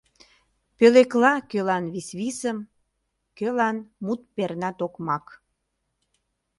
[0.77, 2.57] Пӧлекла кӧлан висвисым,
[3.37, 5.25] Кӧлан мут перна токмак.